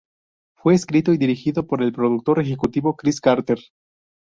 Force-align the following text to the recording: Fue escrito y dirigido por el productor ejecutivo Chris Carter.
Fue 0.57 0.73
escrito 0.73 1.13
y 1.13 1.19
dirigido 1.19 1.67
por 1.67 1.83
el 1.83 1.91
productor 1.93 2.39
ejecutivo 2.39 2.95
Chris 2.95 3.21
Carter. 3.21 3.59